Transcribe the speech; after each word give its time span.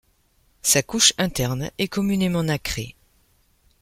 Sa 0.63 0.81
couche 0.81 1.13
interne 1.19 1.69
est 1.77 1.87
communément 1.87 2.41
nacrée. 2.41 2.95